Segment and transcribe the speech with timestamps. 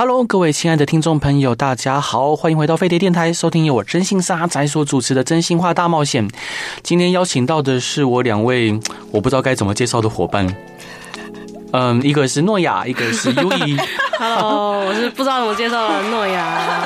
[0.00, 6.26] Hello，各位亲爱的听众朋友，大家好，欢迎回到飞碟电台，收听由我真心沙仔所主持的《真心话大冒险》。
[6.82, 8.72] 今天邀请到的是我两位
[9.10, 10.56] 我不知道该怎么介绍的伙伴，
[11.74, 13.76] 嗯，一个是诺亚，一个是 优怡。
[14.18, 16.82] Hello，我是不知道怎么介绍的诺亚。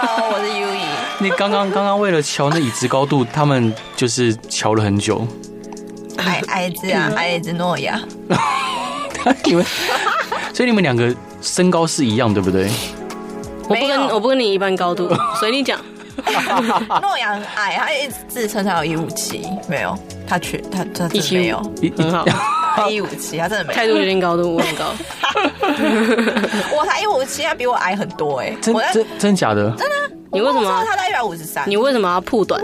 [0.00, 0.82] Hello，我是优怡。
[1.18, 5.26] 你刚刚刚刚为了瞧那椅子高度，他们就是瞧了很久。
[6.18, 8.00] 矮矮子啊，矮子诺亚。
[9.44, 9.64] 你们，
[10.62, 11.12] 所以你们两个。
[11.40, 12.70] 身高是一样，对不对？
[13.68, 15.76] 我不跟我不跟你一般高度， 随你讲。
[17.02, 21.60] 诺阳矮，他一直自称他有一五七，没有，他全他他真的没有，
[21.98, 22.24] 很好，
[22.76, 23.76] 他一五七，他真的没有。
[23.76, 24.84] 态度决定高度，我很高。
[26.76, 29.68] 我才一五七，他比我矮很多哎，真真真假的？
[29.76, 30.14] 真的？
[30.30, 30.84] 你为什么？
[30.88, 32.62] 他在一百五十三，你为什么要铺短？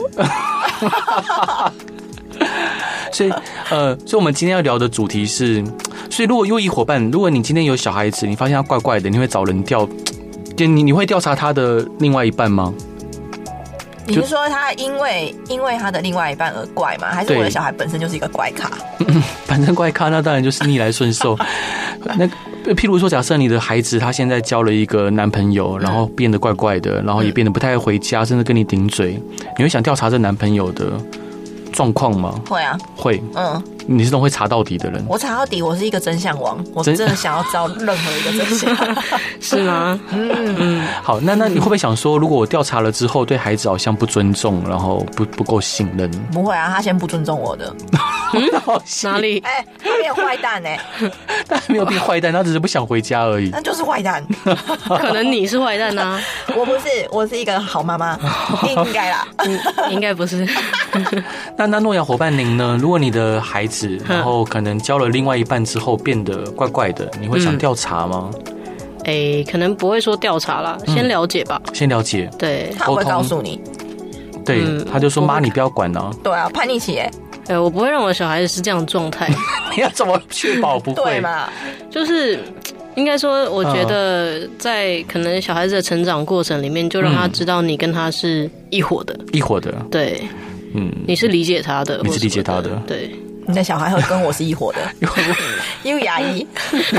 [3.12, 3.32] 所以，
[3.70, 5.64] 呃，所以我们今天要聊的主题是，
[6.10, 9.88] 所以如果优异伙伴，如果你今天有小孩子，你发现他怪怪的，你会找人调，
[10.56, 12.72] 就你你会调查他的另外一半吗？
[14.06, 17.08] 你是说他因为因为他的另外一半而怪吗？
[17.10, 18.70] 还是我的小孩本身就是一个怪咖？
[19.44, 21.36] 反正怪咖，那当然就是逆来顺受。
[22.16, 22.26] 那
[22.74, 29.20] 譬如说，假设你的孩子他现在交了一个男朋友，然后变得怪怪的，然后也变得不太回家，甚至跟你顶嘴，
[29.58, 30.92] 你会想调查这男朋友的？
[31.78, 32.34] 状况吗？
[32.48, 33.22] 会啊，会。
[33.36, 35.02] 嗯，你是种会查到底的人。
[35.08, 38.76] 我查到底，我是一个真相王，我真的想要知道任何一个真相，
[39.40, 39.98] 是吗？
[40.12, 40.86] 嗯嗯。
[41.02, 46.10] 好，那那你会不会想说，如果我调查了之后，对孩子好像不尊重，然后不不够信任？
[46.30, 47.74] 不会啊，他先不尊重我的。
[48.34, 48.46] 嗯，
[49.04, 49.38] 哪里？
[49.38, 50.68] 哎，他变坏蛋呢？
[51.48, 53.48] 他没有变坏蛋，他只是不想回家而已。
[53.50, 54.22] 那就是坏蛋。
[54.84, 56.20] 可能你是坏蛋呢？
[56.54, 58.18] 我不是，我是一个好妈妈，
[58.68, 59.26] 应该啦。
[59.90, 60.46] 应该不是。
[61.56, 62.76] 那那诺亚伙伴您呢？
[62.80, 63.77] 如果你的孩子
[64.08, 68.30] 然后可能交了另外一半之后变得怪怪的，你会想调查吗？
[69.04, 71.60] 哎、可能不会说调查啦，先了解吧。
[71.66, 73.60] 嗯、先了解，对，他会告诉你。
[74.44, 76.10] 对，嗯、他就说：“妈，你不要管了。
[76.22, 77.10] ”对啊，叛逆期哎。
[77.58, 79.26] 我不会让我小孩子是这样的状态。
[79.74, 81.48] 你要怎么确保不会对嘛？
[81.90, 82.38] 就是
[82.94, 89.72] 应该说，我觉得在可能小孩子的成长过程里面，就让他知道你跟他是一伙的，一伙的。
[89.90, 90.20] 对。
[90.74, 93.10] 嗯，你是理解他的，你是理解他的，对，
[93.48, 94.78] 你的小孩会跟我是一伙的
[95.82, 96.46] 因为牙医，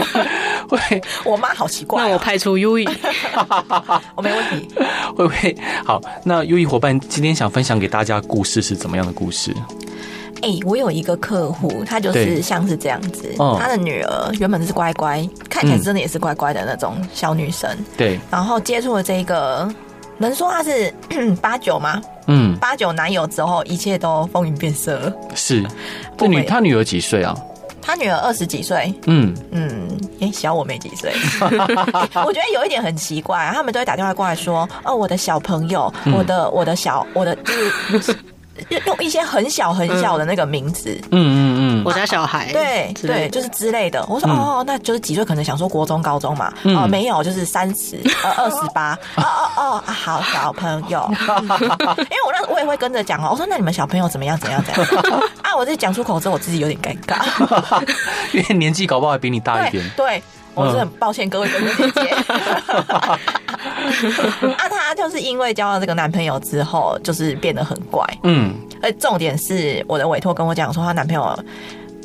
[0.68, 2.90] 会，我妈好奇怪，那我派出优异，
[4.16, 4.68] 我没问题，
[5.16, 5.56] 会不会？
[5.86, 9.56] 好，那优异伙伴今天想分享给大家故事是怎么样的故事？
[10.42, 19.72] 哎，我有一个客户，他就是像是这样子，他的女儿原本是乖乖，看起来真的也是乖乖的那种小女生，对，然后接触了这个。
[20.20, 20.94] 能说他是
[21.42, 22.02] 八九吗？
[22.28, 25.12] 嗯，八九男友之后，一切都风云变色。
[25.34, 25.66] 是，
[26.18, 27.36] 这女他女儿几岁啊？
[27.82, 28.94] 他女儿二十几岁。
[29.08, 29.88] 嗯嗯，
[30.22, 31.12] 哎，小我没几岁。
[32.24, 37.36] 我觉得有一点很奇怪，他们都会打电话过来说：“哦，我的小朋友，我的我的小我的。”
[38.70, 44.06] 用用一些很小很小的那个名字，嗯嗯嗯，我家小孩，对对，就是之类的。
[44.08, 45.26] 我说哦，那就是几岁？
[45.26, 46.54] 可能想说国中、高中嘛。
[46.64, 48.94] 哦，没有，就是三十呃 二十八。
[49.16, 51.06] 哦哦哦，好小朋友。
[51.12, 53.30] 因为我那我也会跟着讲哦。
[53.32, 54.38] 我说那你们小朋友怎么样？
[54.40, 54.64] 怎样？
[54.64, 54.86] 怎样？
[55.42, 55.56] 啊！
[55.56, 57.82] 我这讲出口之后，我自己有点尴尬，
[58.34, 59.84] 因为年纪搞不好还比你大一点。
[59.96, 60.22] 对。
[60.56, 62.18] 我是很抱歉各位哥哥姐姐。
[64.58, 68.06] 啊，她就是因为交了这个男朋友之后，就是变得很怪。
[68.24, 71.38] 嗯，而重点是我的委托跟我讲说，她男朋友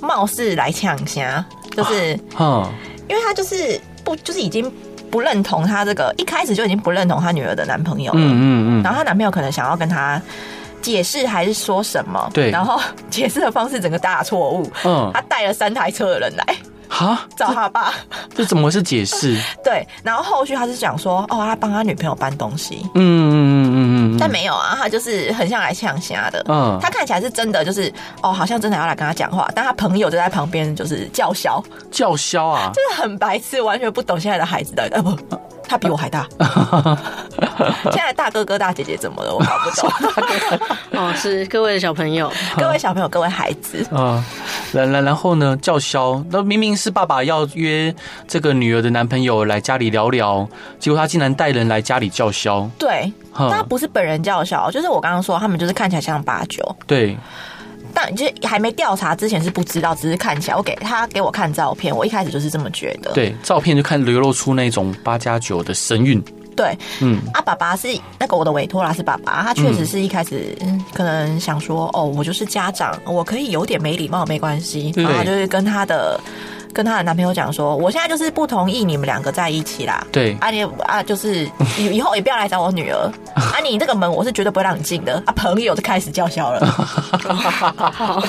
[0.00, 1.44] 貌似来抢虾，
[1.76, 2.66] 就是，嗯，
[3.08, 4.70] 因为他就是不，就是已经
[5.10, 8.18] 不认同她这个，一开始就已经不认同她女儿的男朋友了。
[8.20, 8.82] 嗯嗯嗯。
[8.82, 10.20] 然后她男朋友可能想要跟她
[10.82, 12.30] 解释还是说什么？
[12.34, 12.50] 对。
[12.50, 12.78] 然后
[13.08, 14.70] 解释的方式整个大错误。
[14.84, 15.10] 嗯。
[15.14, 16.56] 他带了三台车的人来。
[16.88, 17.94] 哈，找他爸，
[18.34, 19.36] 这怎么是解释？
[19.64, 27.92] 对，然后后续他是讲说，哦，他帮他女朋友搬东西，嗯嗯嗯嗯嗯，但没有啊，他就是很像来呛虾的，嗯，他看起来是真的，就是
[28.22, 35.16] 哦，好像真的要来跟他讲话，但他朋友就在旁边就是叫嚣，叫嚣啊，就是很白痴，完全不懂现在的孩子的，呃不，
[35.66, 36.26] 他比我还大，
[37.90, 39.34] 现在大哥哥大姐姐怎么了？
[39.34, 39.88] 我搞不懂，
[41.00, 44.24] 哦，是各位的小朋友， 各位小朋友，各位孩子，啊。
[44.72, 47.94] 然然然后呢，叫嚣，那明明是爸爸要约
[48.26, 50.46] 这个女儿的男朋友来家里聊聊，
[50.78, 52.68] 结果他竟然带人来家里叫嚣。
[52.78, 56.76] 对，他不是本人叫嚣，就是我刚刚说他们就是看起来像八九。
[56.86, 57.16] 对。
[57.94, 60.56] 但就是还没调查之前是不知道，只是看起来。
[60.56, 63.12] 我给他给我看照片，我一开始就是这么觉得。
[63.12, 66.22] 对，照片就看流露出那种八加九的神韵。
[66.56, 67.88] 对，嗯，啊，爸爸是
[68.18, 70.56] 那个我的委托啦，是爸爸，他确实是一开始
[70.92, 76.20] 可能想说，哦，我就是家长，我可以有点没礼貌没关系，然后就是跟他的。
[76.74, 80.04] 跟她的男朋友讲说，我现在就是不同意你们两个在一起啦。
[80.12, 81.48] 对，啊你啊就是
[81.78, 82.98] 以以后也不要来找我女儿
[83.34, 85.32] 啊，你这个门我是绝对不会让你进的啊。
[85.32, 86.60] 朋友就开始叫嚣了，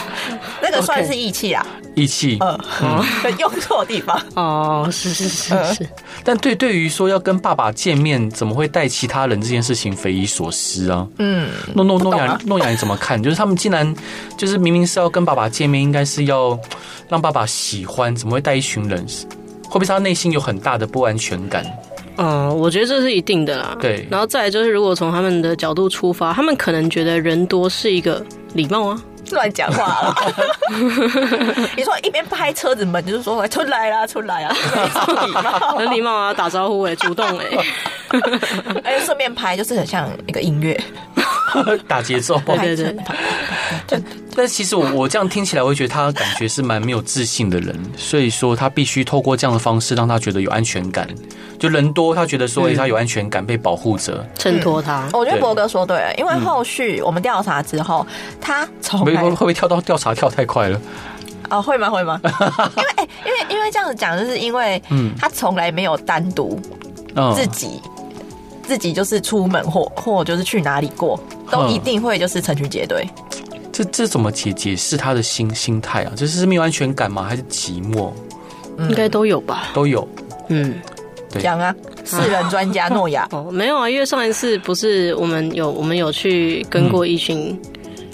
[0.61, 1.65] 那个算是义气啊，
[1.95, 3.03] 义气，嗯，
[3.39, 5.89] 用错地方哦， 是是是是。
[6.23, 11.07] 但对对于说要跟爸爸见面，怎么会带其他人这件事情匪夷所思啊？
[11.17, 13.21] 嗯，诺诺诺亚诺亚你怎么看？
[13.21, 13.95] 就是他们竟然
[14.37, 16.57] 就是明明是要跟爸爸见面，应该是要
[17.07, 18.34] 让爸爸喜欢，怎么？
[18.35, 19.03] 会带一群人，
[19.63, 21.65] 会不会他内心有很大的不安全感？
[22.17, 23.75] 嗯，我觉得这是一定的啦。
[23.81, 29.01] 对，然后再来就是，如果从他们的角度出发，他们可能觉得人多是一个礼貌啊，
[29.31, 30.15] 乱讲话了。
[31.75, 35.41] 你说一边拍车子门，就是说出来啦，出来啊，很礼貌，
[35.77, 37.45] 很礼貌啊，打招呼哎，主动哎，
[38.83, 40.79] 哎，顺便拍，就是很像一个音乐。
[41.87, 42.95] 打节奏，对对
[43.87, 44.03] 对。
[44.35, 51.07] 但但其实我我这样听起来，我会觉得他感觉是蛮没有自信的人，所以说他必须透过这样的方式让他觉得有安全感。
[51.57, 55.07] 就人多，他觉得说他有安全感，被保护着，衬托他。
[55.07, 58.05] 嗯、我觉得博哥说对了，因为后续我们调查之后，
[58.39, 60.79] 他从会会不会跳到调查跳太快了？
[61.49, 61.89] 哦，会吗？
[61.89, 62.19] 会吗？
[62.23, 66.59] 因为哎，因为因为这样子讲，就是因为嗯，他从来没有单独
[67.35, 67.81] 自己。
[68.67, 71.19] 自己就是出门或或就是去哪里过，
[71.51, 73.07] 都一定会就是成群结队。
[73.75, 76.13] 这这怎么解解释他的心心态啊？
[76.15, 77.23] 这是没有安全感吗？
[77.23, 78.09] 还是寂寞？
[78.79, 79.67] 应该都有吧。
[79.73, 80.07] 都有。
[80.47, 80.75] 嗯，
[81.29, 81.41] 对。
[81.41, 81.75] 讲啊，
[82.05, 83.27] 四人专家诺亚。
[83.35, 87.59] 哦，没有啊，因为上一次不是我们有我们有去跟过一群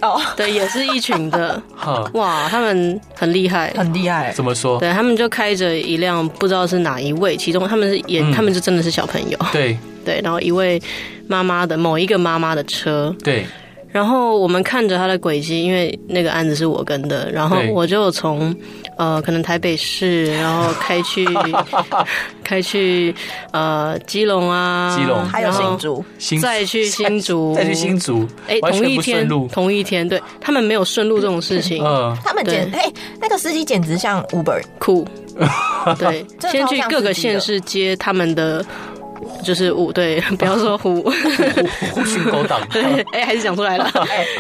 [0.02, 1.62] 哦， 对，也是一群的。
[2.16, 4.34] 哇，他们很厉害，很厉害。
[4.34, 4.80] 怎么说？
[4.80, 9.38] 对，他们就开着一辆不知道是哪一位，其中他们是也，他们就真的是小朋友。
[9.52, 9.78] 对。
[10.04, 10.82] 对，然后一位
[11.28, 13.46] 妈妈的某一个妈妈的车，对，
[13.92, 18.56] 然后我们看着他的轨迹，因为那个案子是我跟的，然后我就从
[18.98, 21.28] 呃可能台北市，然后开去
[22.44, 23.14] 开去
[23.52, 25.24] 呃基隆啊，基隆。
[25.26, 26.04] 还有新竹，
[26.42, 30.22] 再去新竹，再去新竹，哎，同一天同一天，对。
[30.40, 35.06] 他们没有顺路这种事情，嗯，他们简哎那个司机简直像 Uber 酷，
[36.00, 38.66] 对， 先去各个县市接他们的。
[39.44, 42.60] 就是五对，不要说胡，胡须勾当。
[42.70, 43.92] 对，哎，还是讲出来了。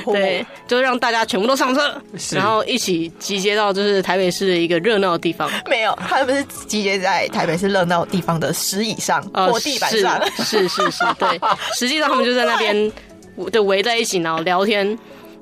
[0.05, 2.01] 对，就让大家全部都上车，
[2.31, 5.49] 然后一起集结到就是台北市的一个热闹的地方。
[5.69, 10.21] 没有，他们是集结在台北市热闹地方的石椅上或地板上。
[10.37, 11.39] 是是是，对。
[11.73, 12.91] 实际上他们就在那边
[13.51, 14.85] 就围在一起，然后聊天，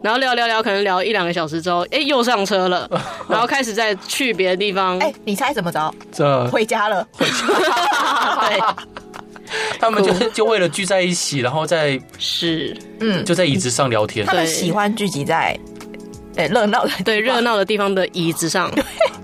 [0.02, 2.90] 然后聊聊聊，可能聊一两个小时之后，哎，又上车了，
[3.28, 4.98] 然后开始再去别的地方。
[5.00, 5.94] 哎，你猜怎么着？
[6.12, 7.06] 这回家了。
[7.14, 8.48] 回家。
[8.48, 8.62] 对。
[9.80, 12.76] 他们就是 就为了聚在一起，然后在是。
[13.00, 14.26] 嗯，就在椅子上聊天。
[14.26, 15.58] 他们喜欢聚集在
[16.36, 18.72] 诶热闹的对热闹的地方的椅子上。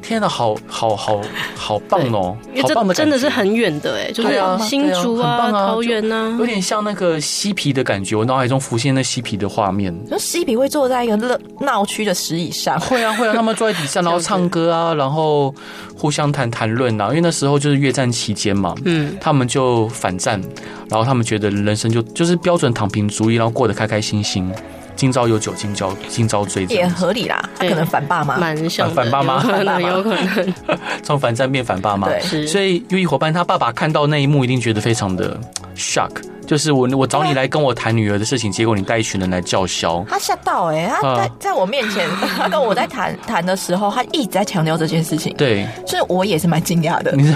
[0.08, 1.20] 天哪，好好好
[1.56, 2.38] 好棒哦！
[2.54, 4.30] 因为这真的是很远的哎，就是
[4.62, 8.16] 新竹啊、桃园啊，有点像那个嬉皮的感觉。
[8.16, 15.54] 我脑海中浮现那嬉皮的画面，那嬉皮会坐在一个热闹区的石椅上，会啊会啊， 他们坐在底下，然后唱歌啊，然后
[15.98, 17.08] 互相谈谈论啊。
[17.10, 20.40] 因为那时候就是越战期间嘛，嗯，他们就反战，
[20.88, 24.52] 然后他们觉得人生就就是标准躺平主义，然后过得开开心心。
[24.96, 27.50] 今朝有酒今朝今朝醉，也合理啦。
[27.58, 30.54] 他可能反爸妈，蛮像反爸妈，可能有可能
[31.04, 32.08] 从反战变反爸妈。
[32.08, 35.40] 对，所以优异伙伴他爸爸看到那一幕，一定觉得非常的
[35.76, 36.12] shock。
[36.48, 40.06] 就是我我找你来跟我谈女儿的事情，结果你带一群人来叫嚣。
[40.08, 45.34] 他吓到哎，他在在我面前， 他跟我在谈谈的时候，他一直在强调这件事情。
[45.36, 47.12] 对，所以我也是蛮惊讶的。
[47.14, 47.34] 你是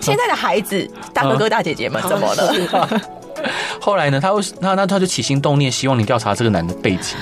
[0.00, 3.00] 现在的孩子，大哥哥大姐姐们怎么了？
[3.88, 4.20] 后来呢？
[4.20, 7.16] 他会那那他就起心动念，希望你调查这个男的背景。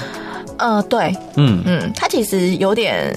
[0.58, 3.16] 呃，对，嗯嗯，他其实有点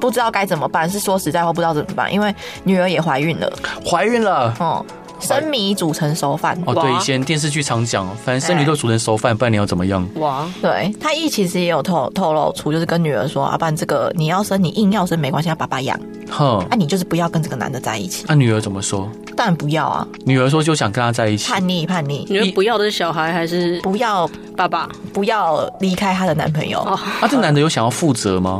[0.00, 0.88] 不知道该怎么办。
[0.88, 3.52] 是说实在话，不知道怎么办，因为女儿也怀孕了，
[3.84, 4.86] 怀孕了，哦。
[5.26, 10.06] 生米煮成熟饭哦，对，以前电视剧常讲，反正生米都煮成熟饭，不然你要怎么样？
[10.16, 15.98] 哇，对，他一其实也有透透露出，就是跟女儿说，啊，不然这个你要生，你硬要生没关系，要爸爸养。
[16.30, 18.24] 哼，啊，你就是不要跟这个男的在一起。
[18.28, 19.08] 那女儿怎么说？
[19.36, 20.06] 当然不要啊。
[20.24, 22.26] 女儿说就想跟他在一起，叛逆叛逆。
[22.30, 24.88] 女儿不要的是小孩还是不要爸爸？
[25.12, 26.80] 不要离开她的男朋友。
[26.80, 28.58] 啊，这男的有想要负责吗？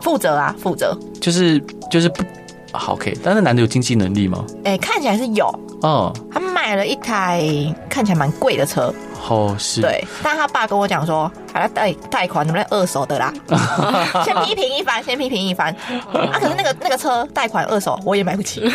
[0.00, 2.24] 负责啊，负责，就是就是不
[2.72, 3.16] 好 OK。
[3.22, 4.44] 但是男的有经济能力吗？
[4.64, 5.46] 哎、欸，看起来是有
[5.82, 6.12] 哦。
[6.30, 7.44] 他买了一台
[7.88, 8.92] 看起来蛮贵的车。
[9.28, 13.32] 哦，是对，但他爸跟我讲说，还要贷贷款，能不能二手的啦？
[14.24, 15.74] 先批评一番，先批评一番。
[16.12, 18.62] 啊，可是那个那个车贷款二手，我也买不起。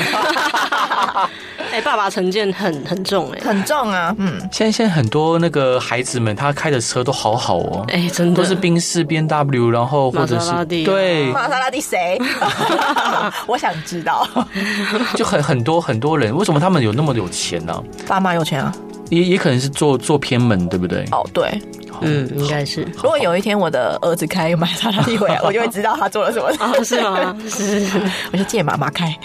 [1.69, 4.15] 哎、欸，爸爸成见很很重哎、欸，很重啊。
[4.17, 7.85] 嗯，现在现在很多那个孩子们，他开的车都好好哦。
[7.89, 12.19] 哎、欸，真的都是宾士 BMW，然后或者是玛莎拉蒂、啊、对玛莎拉蒂谁？
[13.45, 14.25] 我想知道。
[15.15, 17.83] 就很很多很多人，为什么他们有那么有钱呢、啊？
[18.07, 18.73] 爸妈有钱啊。
[19.09, 21.05] 也也可能是做做偏门，对不对？
[21.11, 21.59] 哦，对，
[22.01, 22.83] 嗯，应该是。
[22.95, 26.57] 如果有一天我的儿子开玛莎拉蒂回来， 我就会知道他做了什么事。
[26.61, 27.35] 哦，是吗？
[27.49, 27.85] 是，
[28.33, 29.15] 我就借妈妈开。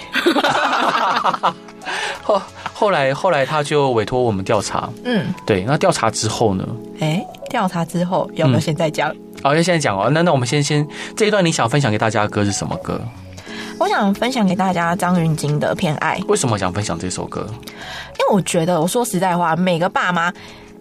[2.23, 2.41] 后
[2.73, 4.89] 后来后来他就委托我们调查。
[5.05, 5.65] 嗯，对。
[5.65, 6.67] 那调查之后呢？
[7.01, 9.11] 哎，调查之后要不要现在讲？
[9.43, 10.09] 哦、嗯，要现在讲哦。
[10.13, 10.87] 那那我们先先
[11.17, 13.01] 这一段，你想分享给大家的歌是什么歌？
[13.83, 16.17] 我想分享给大家张芸京的《偏爱》。
[16.29, 17.45] 为什么想分享这首歌？
[17.51, 20.33] 因为我觉得，我说实在话，每个爸妈，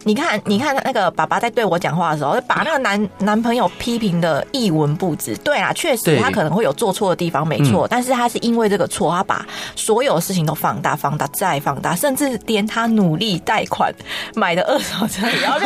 [0.03, 5.35] 你看，你看那个爸爸在对我讲话的时候，把那个男男朋友批评的一文不值。
[5.37, 7.87] 对啊，确实他可能会有做错的地方，没错。
[7.87, 13.93] 但是他是因为这个错，他把所有的事情都放大、放大再放大，甚至连他努力贷款
[14.35, 15.59] 买的二手车也要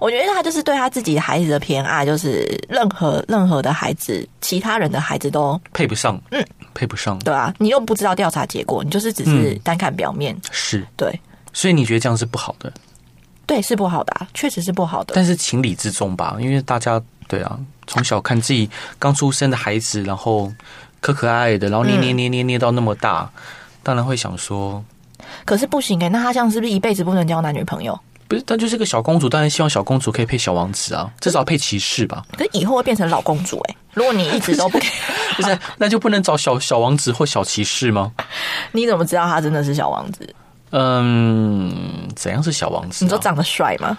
[0.00, 10.86] 我觉得他就是对他自己孩子的偏爱，就是任何任何的孩子，其他人的孩子都配不上，嗯，配不上，对啊，你又不知道调查结果，你就是只是单看表面，嗯、是。
[10.96, 11.20] 对，
[11.52, 12.72] 所以你觉得这样是不好的？
[13.46, 15.14] 对，是不好的、啊，确实是不好的。
[15.14, 20.52] 但是情理之中吧，因为大家对啊，从小看自己刚出生的孩子，然后
[21.00, 23.40] 可可爱爱的，然后捏捏捏捏捏到那么大，嗯、
[23.82, 24.84] 当然会想说，
[25.44, 27.98] 可是不行哎、欸，那他这样是不是一辈子不能交男女朋友？
[28.28, 32.24] 不是，但就是个小公主，当然希望小公主可以配小王子啊，至少配骑士吧。
[32.36, 34.86] 可是以后会变成老公主哎、欸，如果你一直都不给，
[35.36, 38.12] 不是，那就不能找小小王子或小骑士吗？
[38.70, 40.32] 你怎么知道他真的是小王子？
[40.70, 43.06] 嗯，怎样是小王子、啊？
[43.06, 43.96] 你说长得帅吗？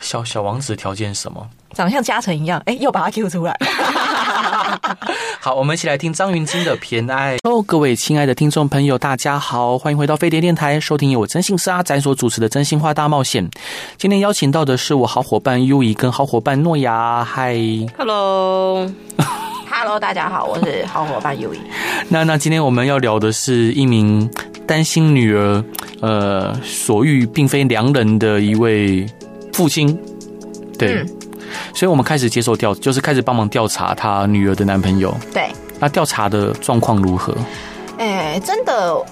[0.00, 1.44] 小小王子条件是什么？
[1.74, 3.56] 长得像嘉诚一样，哎、欸，又把他 Q 出来。
[5.40, 7.36] 好，我们一起来听张云京的《偏爱》。
[7.48, 13.48] 哦，各位亲爱的听众朋友，大家好，欢迎回到飞碟电台，收听由我真心是阿宅所主持的《真心话大冒险》。
[13.96, 17.24] 今天邀请到的是我好伙伴 U 怡跟好伙伴诺亚。
[17.24, 17.56] 嗨
[19.78, 21.58] ，Hello，Hello，大家好，我是好伙伴尤怡。
[22.08, 24.28] 那那今天我们要聊的是一名
[24.66, 25.64] 担心女儿
[26.00, 29.06] 呃所遇并非良人的一位
[29.52, 29.96] 父亲，
[30.76, 30.94] 对。
[30.94, 31.06] 嗯
[31.72, 35.16] 所以，我们开始接受调，就是开始帮忙调查他女儿的男朋友。
[35.32, 37.34] 对，那调查的状况如何？
[37.96, 39.02] 哎、欸，真的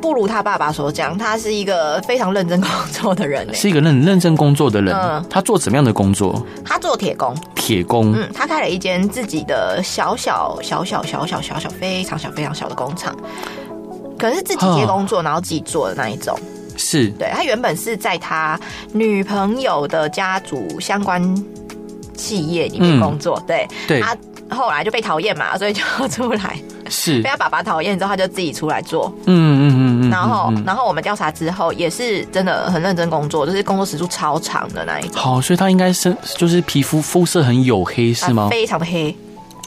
[0.00, 4.94] 不如他爸爸所讲，他是一个非常认真工作的人，是一个认认真工作的人。
[4.94, 6.44] 嗯，他做怎么样的工作？
[6.64, 7.36] 他做铁工。
[7.54, 8.14] 铁工。
[8.14, 13.14] 嗯，他开了一间自己的小小小小小小小小非常小非常小的工厂，
[14.18, 16.36] 可能是自己接工作，然后自己做的那一种。
[16.76, 18.58] 是，对，他原本是在他
[18.92, 21.22] 女朋友的家族相关
[22.14, 24.16] 企业里面工作，嗯、对，对，他
[24.48, 26.58] 后来就被讨厌嘛，所以就出来，
[26.90, 27.22] 是。
[27.22, 35.12] 被他爸爸讨厌之后，他就自己出来做，嗯嗯嗯嗯，然后然后我们调查之后，也是真的很认真工作，就是工作时数超长的那一种。
[35.14, 38.48] 好，所以他应该是就是皮肤肤色很黝黑是吗？
[38.50, 39.16] 非常的黑，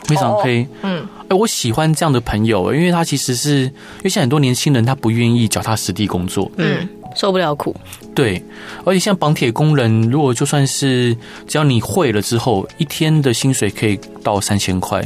[0.03, 6.87] 非常黑，嗯，哎，我喜欢这样的朋友，因为他其实是因为现在很多年轻人他不愿意脚踏实地工作，嗯。
[7.15, 7.75] 受不了苦，
[8.15, 8.43] 对，
[8.83, 11.15] 而且像绑铁工人，如果就算是
[11.47, 14.99] 只要你会了之后，一天的薪水可以到三千块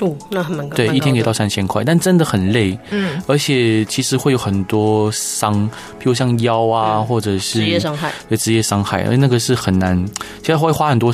[0.00, 0.76] 哦，那很蛮高。
[0.76, 10.04] 对，一天可以到三千块，但真的很累，嗯，而且其实会有很多伤，比如像腰啊，嗯、或者是职业伤害，对，职业伤害，而那个是很难，
[10.40, 11.12] 其实会花很多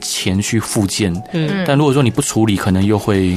[0.00, 3.36] 钱去复健，嗯，但如果说你不处理，可能又会。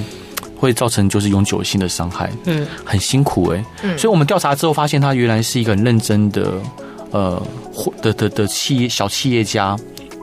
[0.58, 6.54] 会造成就是永久性的伤害，嗯，很辛苦哎、欸，嗯，所以我们调查之后发现，他原来是一个很认真的，
[7.12, 7.39] 呃，
[8.01, 9.77] 的的的企业小企业家，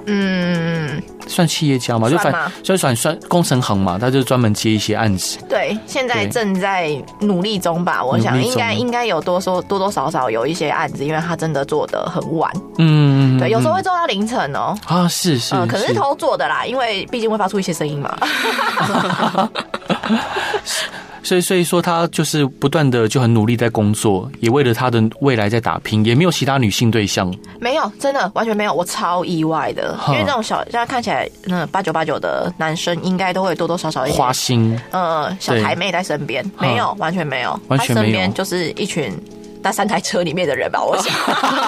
[0.07, 5.39] 嗯，算企业家嘛，就反就算算工程行嘛，他就专门接一些案子。
[5.49, 6.91] 对，现在正在
[7.21, 15.93] 努力中吧，我想应该应该有多说多多少少有一些案子，因为他真的做的很晚，嗯，对，有时候会做到凌晨哦、喔，啊，是是，可能是。
[16.03, 18.19] 偷做的啦，因为毕竟会发出一些声音嘛。
[21.23, 39.13] 所以，所以说他就是不断的就很努力在工作，也为了他的未来在打拼，也没有其他女性对象，没有，真的完全没有，我超意外的，因为这种小，现在看起来那八九八九的男生，应该都会多多少少一些花心，呃，小台妹在身边，没有，完全没有，完全没有，他身边就是一群
[39.63, 41.15] 那三台车里面的人吧，我想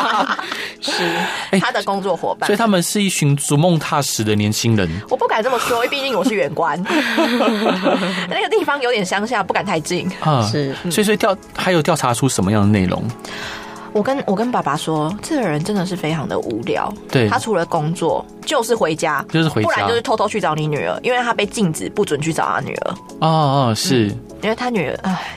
[0.80, 0.92] 是
[1.60, 2.46] 他的工作伙伴。
[2.46, 4.88] 所以他们是一群逐梦踏实的年轻人。
[5.08, 6.82] 我不敢这么说，因为毕竟我是远观，
[8.28, 10.10] 那个地方有点乡下，不敢太近。
[10.20, 10.74] 啊，是。
[10.90, 13.02] 所以，所以调还有调查出什么样的内容？
[13.92, 16.92] 我跟我跟爸爸说，这个人真的是非常的无聊。
[17.08, 22.94] 对，他除了工作就是回家，就是回家，不然就是偷偷去找你女儿，因为他被禁止不准去找他女儿。
[23.20, 25.36] 哦哦，是、嗯，因为他女儿，哎，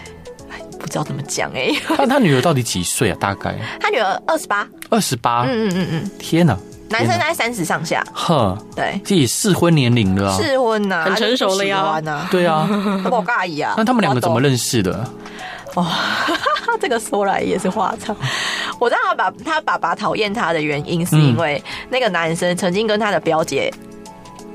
[0.88, 1.82] 不知道怎么讲哎、欸。
[1.98, 3.18] 那他女儿到底几岁啊？
[3.20, 3.56] 大概？
[3.80, 4.68] 他女儿二十八。
[4.90, 5.44] 二十八。
[5.44, 6.12] 嗯嗯嗯嗯。
[6.18, 6.58] 天哪！
[6.90, 8.02] 男生在三十上下。
[8.14, 10.34] 呵，对，这也适婚年龄了。
[10.42, 12.02] 适婚呐，很成熟了呀。
[12.32, 12.66] 对啊，
[13.12, 13.74] 我介意啊。
[13.78, 15.06] 那他们两个怎么认识的？
[15.76, 15.86] 哇，
[16.80, 18.16] 这个说来也是话长。
[18.80, 23.72] 我知道他爸他爸爸讨厌他的原因，是因为那个男生曾经跟他的表姐，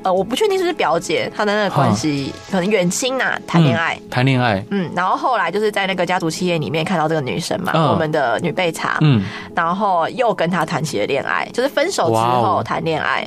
[0.03, 9.23] 呃，我不确定是不是表姐，她的那个关系可能远亲呐，谈恋爱，谈恋爱，嗯，然后后来就是在那个家族企业里面看到这个女生嘛，我们的女备查，嗯，
[9.55, 13.27] 然后又跟她谈起了恋爱，就是分手之后谈恋爱，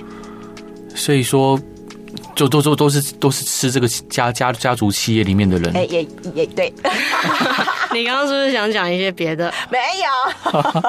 [0.95, 1.59] 所以说。
[2.33, 6.73] 就都都都是都是吃这个家家家族企业里面的人，哎也也对。
[7.93, 9.53] 你刚刚是不是想讲一些别的？
[9.71, 10.81] 没有。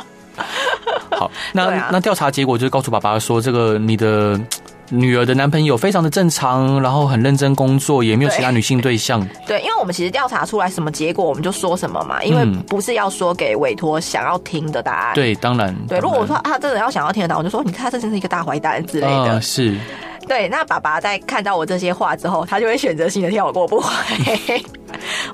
[1.16, 4.40] 好，那、啊、那调查结果就是告诉爸爸说，这个你的
[4.90, 9.20] 女儿的男朋友非常的正常，然后很认真工作，也没有其他女性对象。
[9.46, 15.14] 对，对，因为我们其实调查出来什么结果，我们就说什么嘛，因为不是要说给委托想要听的答案。
[15.14, 15.74] 对，当然。
[15.88, 19.32] 对，如果我说他真的要想要听的答案，我就说你看他这真是一个大坏蛋之类的。
[19.32, 19.76] 呃、是。
[20.28, 23.90] 对，那爸爸在看到我这些话之后，他就会选择性的跳过不回。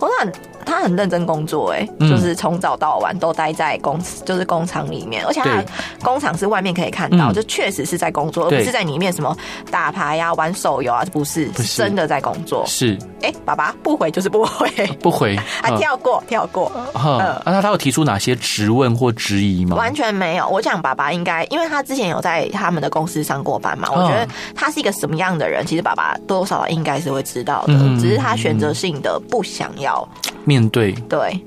[0.01, 0.33] 我说很。
[0.65, 5.63] 他很认真工作，哎，就是从早到晚都待在工，就是工厂里面，而且他
[6.03, 9.37] 工厂是外面可以看到，就确实是在工作，而不是在里面什么
[9.71, 12.65] 打牌呀、玩手游啊，不是，是真的在工作。
[12.67, 14.69] 是，哎，爸爸不回就是不回，
[15.01, 16.71] 不回，啊跳过，跳过。
[16.95, 19.77] 啊，那他有提出哪些质问或质疑吗？
[19.77, 20.49] 完全没有。
[20.49, 30.07] 我想爸爸应该，因为他之前有在他们的公司上过班嘛，我觉得他是一个什么样的人，其实爸爸多少应该是会知道的，只是他选择性的不想要。
[30.53, 30.93] 面对。
[31.09, 31.41] 对，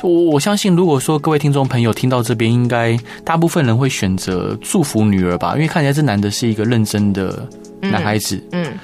[0.00, 7.48] 我我相信，如果说各位听众朋友听到这边，应该大部分人会选择祝福女儿吧，因为看起来这男的是一个认真的
[7.80, 8.36] 男孩子。
[8.52, 8.78] 嗯，嗯，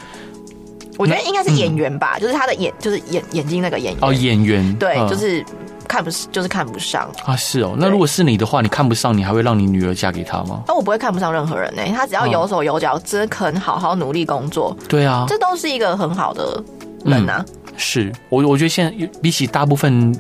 [0.99, 4.03] 我觉得应该是演员吧，嗯、就是他的眼，就是眼眼睛那个演员。
[4.03, 4.75] 哦，演员。
[4.75, 5.45] 对，就是
[5.87, 7.09] 看不就是看不上。
[7.25, 7.37] 啊。
[7.37, 10.65] 是哦，那如果是你的话，你看不上，你还会让你女儿嫁给他吗？
[10.67, 16.63] 那我不会看不上任何人呢、欸，他只要有手有脚，只肯好好努力工作，对啊，这都是一个很好的
[17.05, 17.47] 人呐、啊。
[17.81, 20.13] 嗯是我，我觉得现在比起大部分，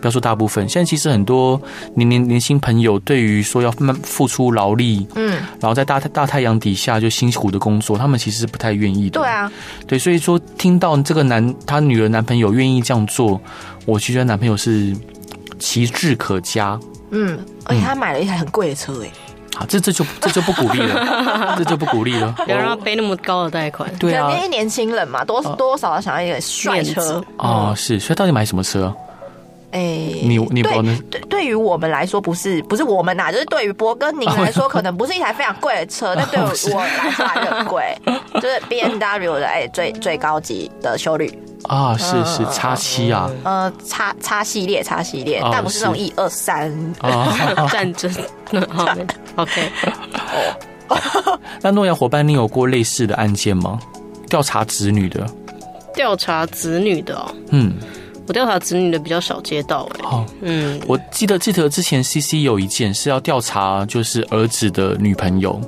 [0.00, 1.60] 不要说大部分，现在其实很多
[1.96, 9.20] 年年年轻朋友对于说要慢付出劳力，嗯，然后在大大太阳底下就辛苦的工作，他们其实是不太愿意的。
[9.20, 9.52] 对啊，
[9.88, 13.40] 对，所以说听到这个男他女儿男朋友愿意这样做，
[13.86, 14.96] 我其实男朋友是
[15.58, 16.78] 奇志可嘉。
[17.10, 19.10] 嗯，而且他买了一台很贵的车，哎。
[19.54, 22.34] 好，这这就这就不鼓励了， 这就不鼓励了。
[22.44, 23.88] 不要让他背那么高的贷款。
[23.98, 27.24] 对啊，因为年轻人嘛，多多少少想要一个帅车。
[27.38, 28.92] 哦，是，所以到底买什么车？
[29.70, 30.72] 哎，你你对
[31.10, 37.96] 对，对于我们来说，不是不是我们呐，就是对于博哥您来说，可能不是一台非常贵的车，但对我来说还很贵，
[38.34, 41.36] 就是 B M W 的哎最最高级的修旅。
[41.64, 46.70] 啊，是是叉七啊，呃，叉叉系列，叉系列，但不是那种一二三。
[47.70, 48.12] 战争。
[48.68, 48.86] 好
[49.36, 49.70] ，OK。
[50.88, 53.78] 哦， 那诺亚伙伴，你有过类似的案件吗？
[54.28, 55.26] 调查子女的，
[55.94, 57.74] 调查子女的，哦，嗯，
[58.26, 65.60] 我调查子女的比较少接到，哎，哦，嗯，我记得记得之前 CC 有一件是要调查，就是儿子的女朋友，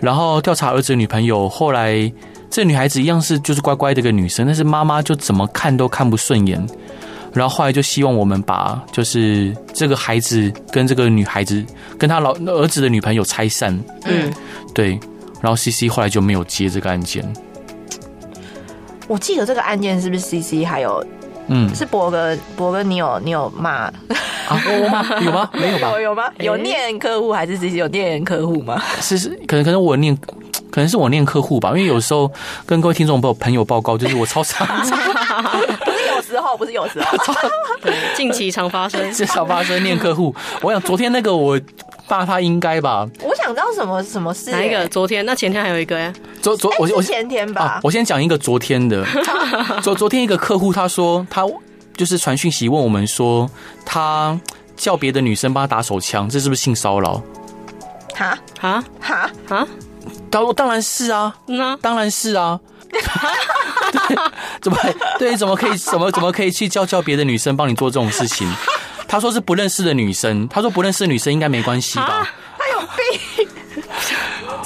[0.00, 2.10] 然后调查儿子的女朋友，后来。
[2.58, 6.60] 这女孩子一样是就是乖乖的一个女生，但是妈妈就怎么看都看不顺眼，
[7.32, 11.64] 然后后来就希望我们把就是这个孩子跟这个女孩子
[11.96, 13.78] 跟他老儿子的女朋友拆散。
[14.06, 14.28] 嗯，
[14.74, 14.98] 对，
[15.40, 17.24] 然后 CC 后来就没有接这个案件。
[19.06, 21.00] 我记得这个案件是不是 CC 还有
[21.46, 23.92] 嗯是博哥博哥你有你有骂啊
[24.48, 25.14] 我骂？
[25.22, 25.48] 有吗？
[25.52, 25.92] 没有吧？
[25.92, 26.24] 有有吗？
[26.40, 28.82] 有念客户还是 CC 有念客户吗？
[29.00, 30.18] 是是可能可能我念。
[30.78, 32.30] 可能是我念客户吧，因为有时候
[32.64, 37.18] 跟各位听众朋友朋友报告，就是我超常，不是有时候，不是有时候，
[37.82, 40.32] 对，近期常发生，是常发生念客户。
[40.62, 41.60] 我想昨天那个我
[42.06, 44.86] 爸他应该吧，我想知道什么什么事，哪一个？
[44.86, 45.26] 昨天？
[45.26, 46.12] 那前天还有一个呀？
[46.40, 49.04] 昨昨我我前天吧，我先讲一个昨天的。
[49.82, 51.44] 昨昨天一个客户他说他
[51.96, 53.50] 就是传讯息问我们说
[53.84, 54.40] 他
[54.76, 57.20] 叫别的女生帮他打手枪，这是不是性骚扰？
[58.14, 59.66] 哈哈哈哈。
[60.30, 62.58] 当当然是啊，嗯，当然是啊，
[62.90, 63.00] 对，
[64.60, 64.78] 怎么
[65.18, 65.36] 对？
[65.36, 65.76] 怎么可以？
[65.76, 68.50] 怎么怎么可以去叫叫别的女生帮你做这种事情？
[69.06, 72.28] 他说是不认识的女生，他说不认识的女生应该没关系吧？
[72.58, 73.48] 他有病。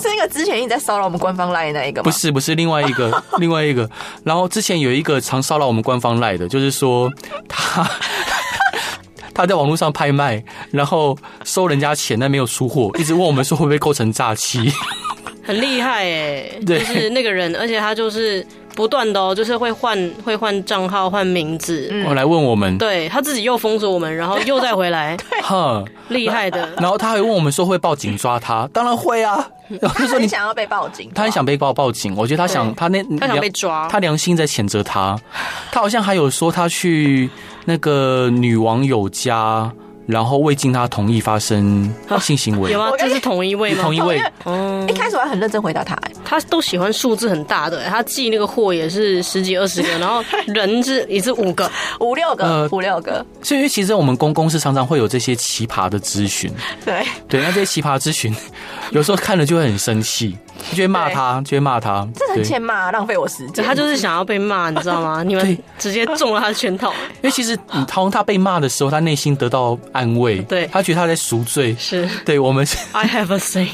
[0.00, 2.04] 是那个之前一直在骚扰我们官方赖的那一个吗？
[2.04, 3.88] 不是，不是另外一个， 另外一个。
[4.24, 7.08] 然后之前有一个常骚扰我们官方赖的，就是说
[7.48, 7.88] 他
[9.32, 14.72] 他 在网络上拍卖，然后收人家钱但没有出货，一直问我们说会不会构成诈欺。
[15.42, 18.44] 很厉害 哎，就是那个人，而且他就是。
[18.74, 26.66] 不断的哦，就是会换会换账号换名字，我、嗯、来问我们，对他自己又封锁我们，然后又再回来， 哼，厉害的。
[26.78, 29.46] 然后他还问我们说会报警抓他，当然会啊。
[29.78, 32.16] 然后就说你想要被报警，他很想被报报警。
[32.16, 35.20] 我觉得他想他那他想被抓，他良心在谴责他。
[35.70, 37.28] 他好像还有说他去
[37.66, 39.70] 那个女网友家。
[40.12, 42.90] 然后未经他同意发生性行为，有吗？
[42.98, 43.80] 这是同一位吗？
[43.82, 44.22] 同一位。
[44.44, 53.24] 嗯，一开始我还很认真回答他，他都喜欢数字很大的，他寄那个货也是十几二十个，然后人是也是五个、 五六个、五六个。
[53.42, 56.52] 所以其实我们公公是常常会有这些奇葩的咨询，
[56.84, 58.34] 对对，那这些奇葩咨询，
[58.90, 60.36] 有时候看了就会很生气。
[60.76, 63.64] 就会骂他，就会骂他，这很欠骂，浪费我时间。
[63.64, 65.22] 他就是想要被骂，你知道吗？
[65.26, 66.92] 你们直接中了他的圈套。
[67.16, 67.56] 因为其实
[67.86, 71.74] 当他被骂的时候，他内心得到安慰，对，他觉得他在赎罪。
[71.78, 72.66] 是，对我们。
[72.92, 73.68] I have a thing，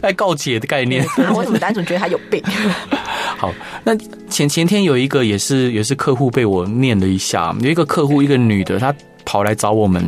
[0.00, 1.06] 来 告解的概念。
[1.34, 2.42] 我怎么单纯觉得他有病？
[3.36, 3.52] 好，
[3.84, 3.96] 那
[4.28, 8.94] 前前天有一个也是也是客户被我念了一下，有一个客户，一个女的，她。
[9.28, 10.02] 跑来找我们，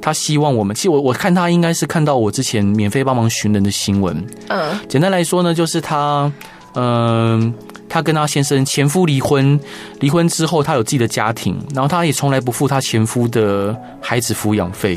[0.00, 0.76] 他希望我们。
[0.76, 4.24] 其实我我看他应该是看到我之前免费帮忙寻人的新闻。
[4.46, 6.30] 嗯，简单来说呢，就是他，
[6.74, 7.52] 嗯，
[7.88, 9.58] 他跟他先生前夫离婚，
[9.98, 14.96] 离婚之后他有自己的家庭，然后他也从来不付他前夫的孩子抚养费。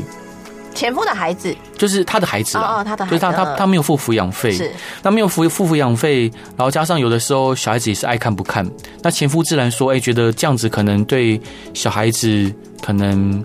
[0.72, 4.70] 前夫的孩子就是他的孩子啊，哦，他的孩子，就是他他他没有付抚养费，是，
[5.02, 8.64] 那没有付付抚养费，然后加上有的时候小孩子也是爱看不看，
[9.02, 11.40] 那前夫自然说，哎，觉得这样子可能对
[11.74, 13.42] 小孩子可能。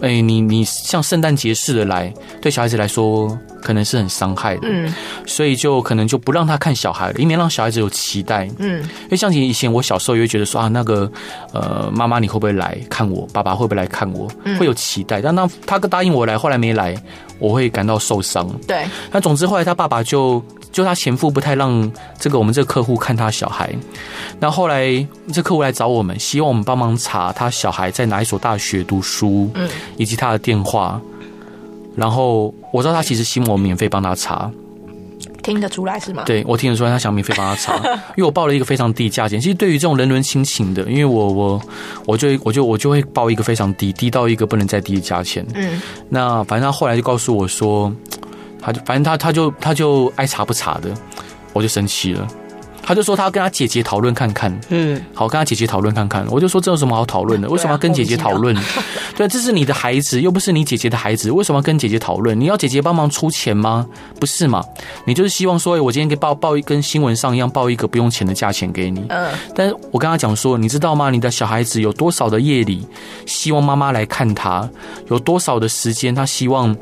[0.00, 4.94] 哎、欸，你你像圣诞节似的来，对小孩子来说可能是很伤害的，嗯，
[5.26, 11.10] 所以就可能就不让他看小孩了，以免让小孩子有期待，嗯，因为像以前我小时候也会觉得说啊，那个
[11.52, 16.94] 呃妈妈你会不会来看我，爸爸会不会来看我，会有期待，但当他答应我来，后来没来，
[17.38, 20.42] 我会感到受伤，对，那总之后来他爸爸就。
[20.70, 23.74] 就他前夫不太让这个我们这个客户看他小孩，
[24.38, 31.00] 那后来这客户来找我们，希望我们帮忙查他小孩在哪一所大学读书，嗯，以及他的电话。
[31.96, 34.48] 然后我知道他其实希望我免费帮他查，
[35.42, 36.22] 听得出来是吗？
[36.24, 37.76] 对，我听得出来，他想免费帮他查，
[38.14, 39.40] 因为我报了一个非常低价钱。
[39.40, 41.60] 其实对于这种人伦亲情的，因为我我
[42.06, 45.44] 我就我就我就会报一个非常低，低到一个不能再低的价钱。
[45.54, 47.92] 嗯，那反正他后来就告诉我说。
[48.60, 50.90] 他就反正他他就他就爱查不查的，
[51.52, 52.26] 我就生气了。
[52.80, 56.26] 他就说他要跟他姐姐讨论看看，嗯，好，跟他姐姐讨论看看。
[56.30, 57.46] 我就说这有什么好讨论的？
[57.46, 58.56] 为什么要跟姐姐讨论？
[59.14, 62.40] 对，这是你的孩子，又不是你姐姐的孩子，为什么要跟姐姐讨论？
[62.40, 63.86] 你要姐姐帮忙出钱吗？
[64.18, 64.64] 不是嘛？
[65.04, 69.04] 你就是希望说，我今天给报报一跟新闻上一样报一个不用钱的价钱给你。
[69.10, 71.10] 嗯，但是我跟他讲说，你知道吗？
[71.10, 72.88] 你的小孩子有多少的夜里
[73.26, 74.66] 希望妈妈来看他？
[75.10, 76.74] 有多少的时间他希望？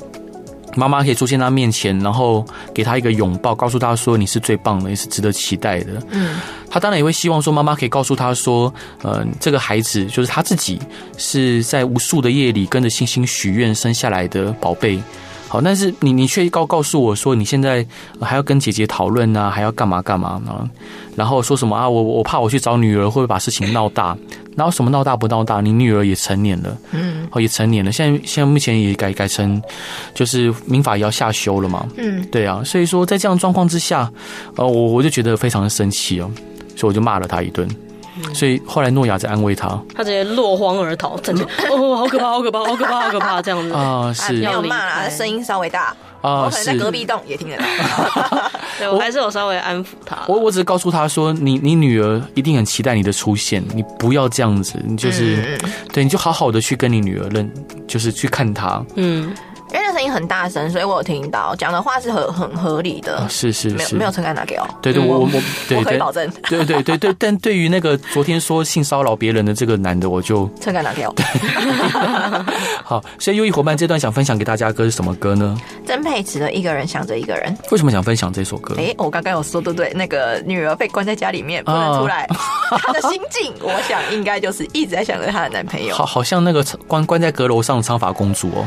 [0.77, 6.01] 妈妈可以出现在他面前，然后给他一个拥抱，告诉他说你是最棒的，也是值得期待的。
[6.11, 6.39] 嗯，
[6.71, 10.79] 他当然也会希望说妈妈可以告诉他说，呃，这个孩子就是他自己，
[11.17, 15.01] 是在无数的夜里跟着星星许愿生下来的宝贝。
[15.49, 17.87] 好，但是你你却告告诉我说，你现在
[18.21, 20.69] 还要跟姐姐讨论呢，还要干嘛干嘛呢？
[21.15, 21.89] 然后说什么啊？
[21.89, 24.17] 我我怕我去找女儿会不会把事情闹大？
[24.57, 25.61] 然后什么闹大不闹大？
[25.61, 27.93] 你女儿也成年了，嗯，哦，也成年了。
[27.93, 29.63] 现在现在目前也改改成，
[30.15, 32.63] 就是民法也要下修了嘛，嗯，对啊。
[32.65, 34.11] 所以说在这样状况之下，
[34.57, 36.31] 呃，我我就觉得非常的生气哦，
[36.75, 37.69] 所以我就骂了他一顿。
[38.35, 43.73] 所以后来诺亚在安慰他，他直接落荒而逃，真的 哦，好可怕，好可怕，好可怕，好可怕， 这样子。
[43.73, 44.33] 啊，是。
[44.35, 45.95] 没有骂啦，声音稍微大。
[46.23, 48.51] 啊，我可能在隔壁栋也听得到，
[48.81, 50.19] 对我还是有稍微安抚他。
[50.27, 55.57] 我我只是告诉他说，你你女儿一定很期待你的出现，你不要这样子，你就是
[55.93, 57.49] 对，你就好好的去跟你女儿认，
[57.87, 59.33] 就是去看她，嗯。
[59.73, 63.27] 因为那声音很大声，所以我有听到讲的话是很很合理的。
[63.29, 64.67] 是是是，没有没有撑开拿给我。
[64.81, 65.29] 对对，我我
[65.77, 66.31] 我可以保证。
[66.49, 71.15] 对对对对，但对于那个昨天说性骚扰别人的这个男的，我就撑开拿给我。
[72.85, 75.57] 好，所以优异伙伴这段想分享给大家的歌是什么歌呢？
[75.85, 77.57] 曾沛慈的一个人想着一个人。
[77.71, 78.75] 为什么想分享这首歌？
[78.79, 79.93] 哎，我刚刚有说对不对？
[79.95, 82.29] 那个女儿被关在家里面不能出来，
[82.71, 85.95] 她的心境，我想应该就是一直在想着她的男朋友。
[85.95, 88.67] 好，好像那个关关在阁楼上的长发公主哦。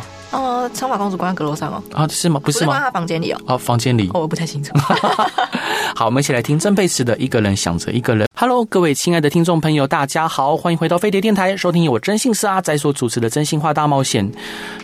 [0.69, 1.83] 哦、呃，长发公主关在阁楼上哦。
[1.93, 2.39] 啊，是吗？
[2.43, 2.73] 不是吗？
[2.73, 3.41] 关在房间里哦。
[3.47, 4.09] 哦，房间里。
[4.13, 4.73] 哦，我不太清楚。
[5.95, 8.25] 好，我们一起来听曾贝慈的《一个人想着一个人》。
[8.35, 14.25] Hello，各位亲爱的听众朋友，大家好，欢迎回到飞碟电台，收听由我真姓是阿仔所主持的《真心话大冒险》。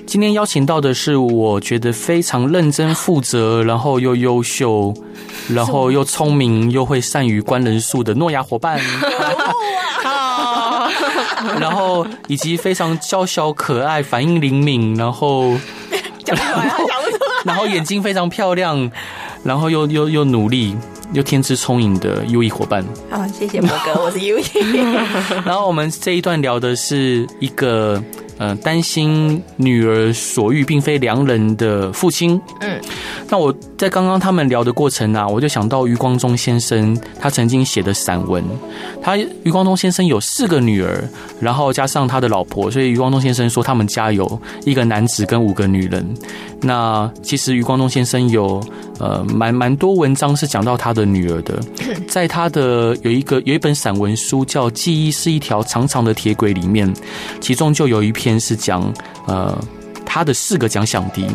[0.06, 4.94] 今天邀请到的是我觉得非常认真负责，然后又优秀，
[5.48, 8.80] 然后又聪明，又会善于观人数的诺亚伙伴。
[11.60, 15.52] 然后以及非常娇小可爱、反应灵敏，然后
[16.26, 16.62] 然后，
[17.46, 18.92] 然后眼睛非常漂亮，
[19.44, 20.76] 然后又又又努力
[21.14, 22.84] 又天资聪颖的 Uee 伙伴。
[23.10, 24.44] 好，谢谢博哥，我是优异。
[25.46, 28.04] 然后我们这一段聊的是一个。
[28.38, 32.40] 呃，担心女儿所遇并非良人的父亲。
[32.62, 32.80] 嗯，
[33.30, 38.44] 那我在刚刚他们聊的过程啊，我就想到余光中先生他曾经写的散文。
[39.02, 41.04] 他余光中先生有四个女儿，
[41.40, 46.06] 然后加上他的老婆，所以余光中先生说他们家有一个男子跟五个女人。
[46.66, 48.62] 那其实余光中先生有
[49.00, 51.60] 呃蛮蛮多文章是讲到他的女儿的，
[52.08, 56.92] 在他的有一个有一本散文书叫《记忆是一条长长的铁轨》里面，
[57.40, 58.36] 其中就有一篇。
[58.38, 58.94] 是讲
[59.28, 59.58] 呃
[60.06, 61.26] 他的四个奖响笛，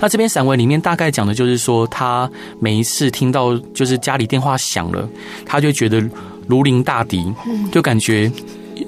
[0.00, 5.08] 那这篇散文里面大概讲的就是说，他每一次听到就是家里电话响了，
[5.44, 6.02] 他就觉得
[6.46, 7.34] 如临大敌，
[7.72, 8.30] 就感觉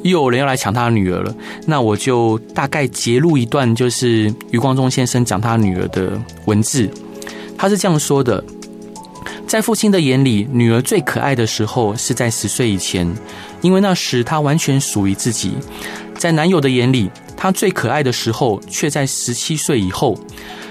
[0.02, 1.34] 又有人要来抢他女儿了。
[1.66, 6.88] 那我就大概截录一段，就是余光中先生讲他女儿的文字，
[7.56, 8.42] 他是这样说的：
[9.46, 13.10] 在父亲的眼里，女儿最可爱的时候是在十岁以前，
[13.60, 15.52] 因为那时她完全属于自己。
[16.16, 20.16] 在男友的眼里，她最可爱的时候却在十七岁以后，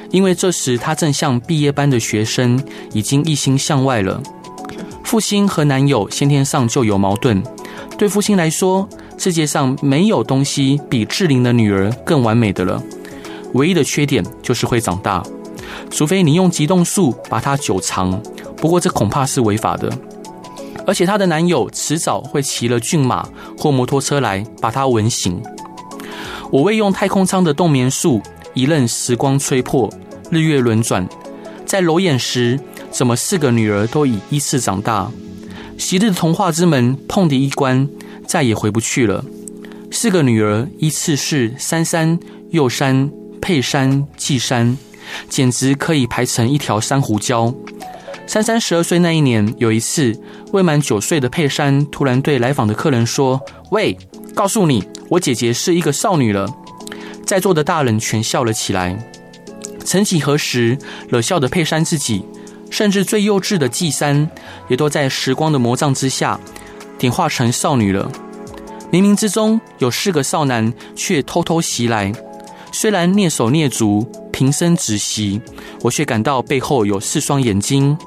[0.09, 2.61] 因为这时她正像毕业班的学生，
[2.93, 4.21] 已经一心向外了。
[5.03, 7.43] 父亲和男友先天上就有矛盾，
[7.97, 8.87] 对父亲来说，
[9.23, 12.81] 世界上没有东西比志玲的女儿更完美的了。
[13.53, 15.23] 唯一的缺点就是会长大，
[15.91, 18.19] 除非你用急冻术把它久藏，
[18.57, 19.95] 不过这恐怕是违法的。
[20.87, 25.39] 而且她的男友迟早会骑了骏马或摩托车来把她吻醒。
[26.49, 28.19] 我为用太空舱的冻眠术，
[28.55, 29.87] 一任时光吹破，
[30.31, 31.07] 日月轮转，
[31.63, 35.11] 在揉眼时，怎么四个女儿都已依次长大？
[35.77, 37.87] 昔日的童话之门碰的一关，
[38.31, 39.25] 再也回不去了。
[39.91, 42.17] 四个女儿依次是珊珊、
[42.51, 44.77] 佑珊、佩珊、季珊，
[45.27, 47.53] 简直可以排成一条珊瑚礁。
[48.25, 50.17] 珊珊十二岁那一年，有一次，
[50.53, 53.37] 未满九岁的佩珊突然对来访的客人说
[53.71, 53.97] ：“喂，
[54.33, 56.47] 告诉你，我姐姐是一个少女了。”
[57.27, 58.97] 在座的大人全笑了起来。
[59.83, 60.77] 曾几何时，
[61.09, 62.23] 惹笑的佩珊自己，
[62.69, 64.29] 甚至最幼稚的季珊，
[64.69, 66.39] 也都在时光的魔杖之下，
[67.01, 68.11] 点化成少女了。
[68.91, 72.13] 冥冥之中，有四个少男却偷偷袭来，
[72.71, 75.41] 虽然蹑手蹑足，平生只袭，
[75.81, 77.97] 我却感到背后有四双眼睛。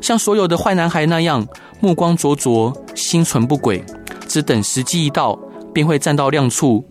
[0.00, 1.46] 像所有的坏男孩那样，
[1.78, 3.84] 目光灼灼，心存不轨，
[4.26, 5.38] 只等时机一到，
[5.72, 6.84] 便会站到亮处，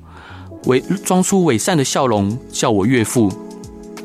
[0.68, 3.30] 伪装出伪善的笑容，叫我岳父。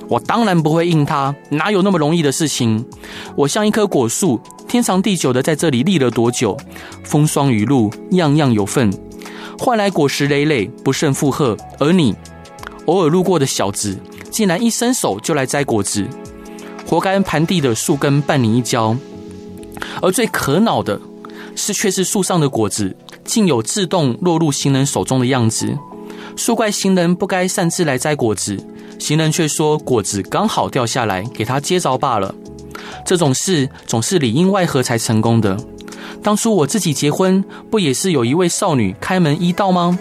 [0.09, 2.85] 我当然不会应他，哪有那么容易的事情？
[3.37, 6.57] 我像一棵果树，天长地久的在这里立了多久？
[7.05, 8.93] 风霜雨露，样样有份，
[9.59, 11.57] 换来果实累累，不胜负荷。
[11.79, 12.15] 而你，
[12.87, 13.99] 偶尔路过的小子，
[14.31, 16.07] 竟然一伸手就来摘果子。
[16.87, 18.97] 活该盘地的树根绊你一跤，
[20.03, 21.01] 而最可恼的
[21.55, 25.77] 是，却是树上的果子竟有自动落入行人手中的样子。
[26.37, 28.57] 树怪行人不该擅自来摘果子，
[28.99, 32.35] 行人却说果子刚好掉下来，给他接着罢了。
[33.05, 35.57] 这种事总是里应外合才成功的。
[36.23, 39.99] 当初我自己结婚，不也是有一位少女开门一道吗？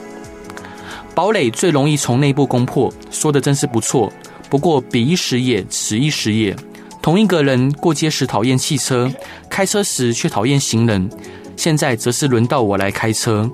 [1.13, 4.11] 堡垒最容易从内部攻破，说的真是不错。
[4.49, 6.55] 不过彼一时也，此一时也。
[7.01, 9.11] 同一个人过街时讨厌汽车，
[9.49, 11.09] 开车时却讨厌行人。
[11.55, 13.49] 现在则是轮到我来开车。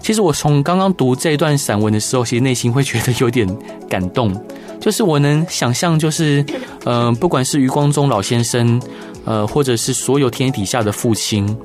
[0.00, 3.46] 其实我从刚刚读这一段散文的时候，其实内心会觉得有点
[3.88, 4.32] 感动。
[4.82, 6.44] 就是我能想象，就是
[6.84, 8.82] 嗯、呃，不管是余光中老先生，
[9.24, 11.56] 呃，或者是所有天底下的父亲，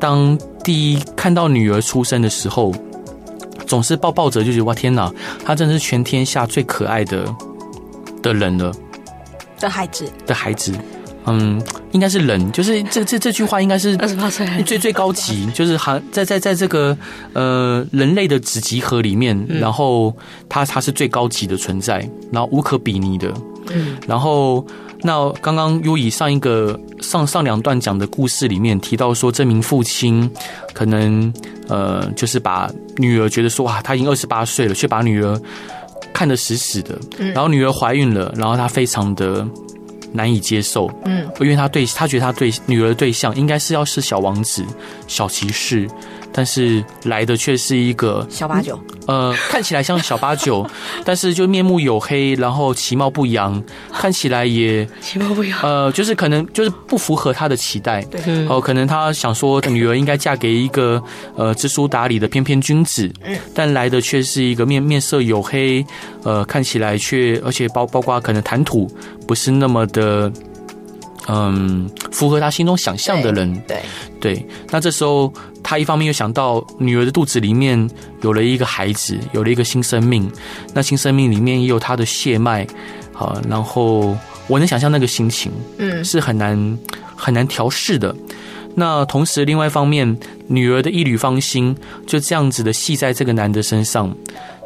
[0.00, 2.74] 当第一看到女儿出生的时候，
[3.64, 5.08] 总是抱抱着，就觉得哇天哪，
[5.44, 7.32] 她真的是全天下最可爱的
[8.20, 8.72] 的人了。
[9.60, 10.72] 的孩子的孩子，
[11.26, 16.96] 嗯，应该是人，就是这这这句话应该是二十八岁最最高级，就是还在在在这个
[17.32, 20.14] 呃人类的子集合里面，嗯、然后
[20.48, 23.32] 他他是最高级的存在，然后无可比拟的，
[23.70, 24.66] 嗯，然后
[25.02, 30.30] 那刚刚优以上一个上上两段讲的故事里面提到说，这名父亲
[30.72, 31.32] 可能
[31.68, 35.40] 呃就是把女儿觉得说哇，他已经二十八岁了，却把女儿。
[36.12, 36.96] 看得死死的。
[37.34, 39.44] 然后女儿怀孕了，然后他非常的
[40.16, 44.64] 难以接受，嗯，因为他对他觉得他对女儿的对象应该是要是小王子、
[45.08, 45.90] 小骑士。
[46.36, 50.68] 但是来的却是一个小八九，呃，看起来像小八九，
[51.06, 61.00] 但是就面目黝黑，然后其貌不扬，看起来也 其貌不扬，呃，就是可能就是不符合他的期待，对，哦、呃，可能他想说女儿应该嫁给一个
[61.36, 65.86] 呃知书达理的翩翩君子，嗯，但来的却是一个面面色黝黑，
[66.24, 68.90] 呃，看起来却而且包包括可能谈吐
[69.26, 70.32] 不是那么的。
[71.28, 73.82] 嗯，符合他心中想象的人，对
[74.20, 74.46] 对，对。
[74.70, 75.32] 那这时候，
[75.62, 77.88] 他一方面又想到女儿的肚子里面
[78.22, 80.30] 有了一个孩子，有了一个新生命。
[80.74, 82.66] 那新生命里面也有他的血脉，
[83.12, 84.16] 好，然后
[84.48, 86.78] 我能想象那个心情，嗯，是很难
[87.16, 88.14] 很难调试的。
[88.74, 94.14] 那同时，另外一方面，女儿的一缕芳心就这样子的系在这个男的身上。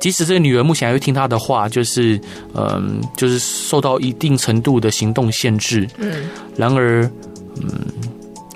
[0.00, 2.20] 即使这个女儿目前还会听他的话，就是，
[2.54, 5.88] 嗯，就是受到一定程度的行动限制。
[5.98, 7.02] 嗯，然而，
[7.60, 7.68] 嗯。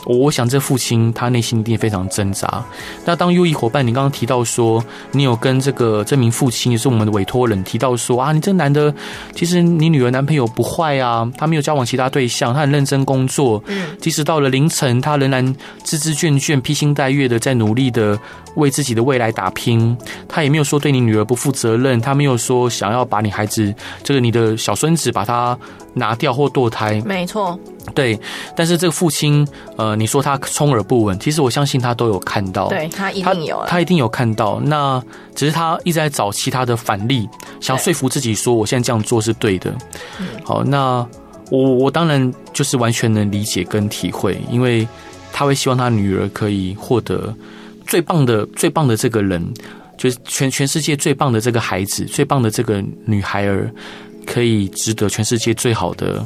[0.06, 2.64] 我想，这父亲他内心一定非常挣扎。
[3.04, 8.92] 那当优异伙伴，你刚刚提到说，你有跟这个这名父亲，也是我们的委托人提到说啊，你这男的，
[9.34, 13.62] 其实你女儿男朋友不坏啊，他没有交往其他对象，他很认真工作。
[13.68, 15.46] 嗯，即使到了凌晨，他仍然
[15.84, 18.18] 孜孜倦倦、披星戴月的在努力的
[18.56, 19.96] 为自己的未来打拼。
[20.28, 25.56] 他也没有说对你女儿不负责任，他没有说想要把你孩子，这个你的小孙子把他
[25.94, 27.00] 拿掉或堕胎。
[27.04, 27.58] 没错。
[27.94, 28.18] 对，
[28.56, 34.60] 但是这个父亲，呃，你说他充耳不闻，其实我相信他都有看到，对，他一定有，他一定有看到。
[34.60, 35.02] 那
[35.34, 37.28] 只是他一直在找其他的反例，
[37.60, 39.74] 想说服自己说我现在这样做是对的。
[40.44, 41.04] 好，那
[41.50, 44.86] 我我当然就是完全能理解跟体会，因为
[45.32, 47.34] 他会希望他女儿可以获得
[47.86, 49.44] 最棒的、最棒的这个人，
[49.98, 53.68] 就是全全世界最棒的这个孩子，最棒的这个女孩儿，
[54.26, 56.24] 可以值得全世界最好的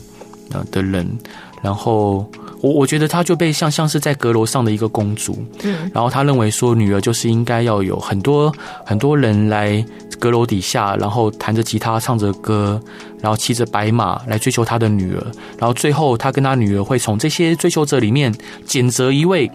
[0.53, 1.09] 呃的人。
[1.63, 2.25] 然后
[2.61, 8.53] 我我觉得他就被像像是在阁楼上的一个公主，嗯，然后他认为说女儿就是应该要有很多
[8.85, 9.85] 很多人来
[10.21, 12.81] 阁楼底下，然后弹着吉他唱着歌，
[13.21, 15.27] 然后骑着白马来追求他的女儿，
[15.59, 18.33] 然后最后他跟他女儿会从这些追求者里面
[18.65, 19.51] 拣择一位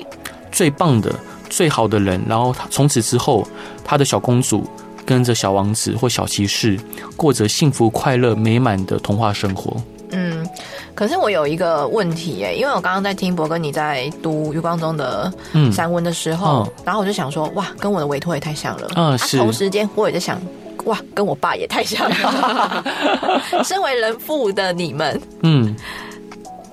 [0.51, 1.15] 最棒的
[1.49, 3.47] 最好的人，然后他从此之后
[3.85, 4.67] 他的小公主
[5.11, 6.79] 跟着小王子或小骑士
[7.17, 9.75] 过着幸福快乐美满的童话生活。
[10.11, 10.47] 嗯。
[10.95, 15.31] 可是我有一个问题耶，因为我刚刚在听博哥你在读余光中的
[15.71, 18.87] 散文的时候，然后我就想说，哇，跟我的委托也太像了。
[18.95, 19.37] 嗯，是。
[19.37, 20.39] 同时间我也在想，
[20.85, 22.83] 哇，跟我爸也太像了。
[23.63, 25.75] 身为人父的你们，嗯，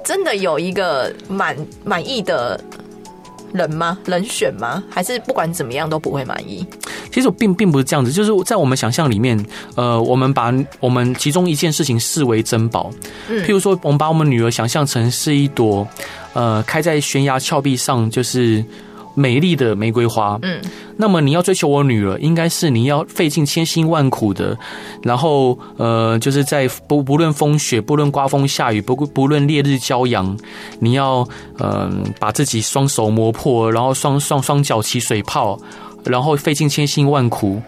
[0.05, 2.61] 真的有一个满满意的
[3.53, 3.97] 人吗？
[4.05, 4.83] 人选吗？
[4.91, 6.67] 还是不管怎么样都不会满意？
[7.11, 9.39] 其实我并并不是这样子，就是在我们想象里面，
[9.75, 12.91] 呃，我们把我们其中一件事情视为珍宝，
[13.29, 15.87] 嗯，譬如说，我们把我们女儿想象成是一朵，
[16.35, 18.65] 呃，开在悬崖峭壁上，就是
[19.15, 20.61] 美丽的玫瑰花，嗯，
[20.97, 24.57] 那么你要追求我女儿，应该是你要费尽千辛万苦的，
[25.03, 30.37] 然后，呃，就是在不不论风雪，不论刮风下雨，不不论烈日骄阳，
[30.79, 31.27] 你要，
[31.59, 31.91] 嗯、呃，
[32.21, 35.59] 把自己双手磨破，然后双双双脚起水泡。
[36.09, 37.63] 然后费尽千辛万苦，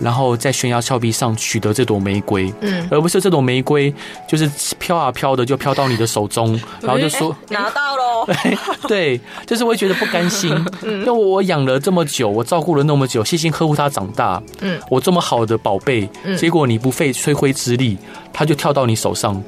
[0.00, 3.94] 然后在悬崖峭壁上取得这朵玫瑰，嗯，而不是这朵玫瑰
[4.28, 8.26] 就是飘啊飘的就飘到你的手中，然后就说拿到喽，
[8.88, 10.50] 对，就是会觉得不甘心，
[10.82, 17.96] 因为我养了这么久，我照顾了那么久，细心呵护它长大，嗯，我这么好的宝贝，结果你不费吹灰之力，
[18.32, 19.42] 它就跳到你手上。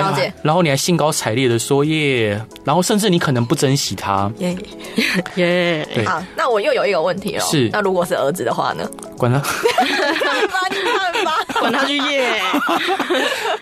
[0.00, 4.30] 了解，然后你还兴高采烈的说耶，然后甚至你可能不珍惜他。
[4.38, 4.56] 耶
[5.36, 6.04] 耶。
[6.06, 7.68] 好，那我又有一个问题了，是。
[7.72, 8.88] 那如果是儿子的话呢？
[9.16, 9.38] 管他，
[9.80, 12.40] 你看吧，管他去耶，